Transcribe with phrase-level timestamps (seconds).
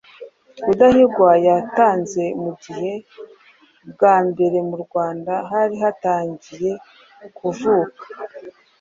[0.65, 2.91] Rudahigwa yatanze mu gihe
[3.91, 6.71] bwa mbere mu Rwanda hari hatangiye
[7.37, 8.03] kuvuka